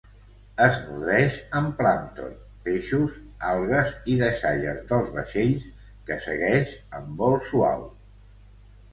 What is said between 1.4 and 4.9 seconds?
amb plàncton, peixos, algues i deixalles